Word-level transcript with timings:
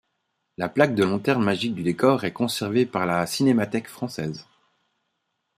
La 0.57 0.67
plaque 0.67 0.95
de 0.95 1.03
lanterne 1.03 1.43
magique 1.43 1.75
du 1.75 1.83
décor 1.83 2.23
est 2.23 2.33
conservée 2.33 2.87
par 2.87 3.05
la 3.05 3.27
Cinémathèque 3.27 3.87
française. 3.87 4.47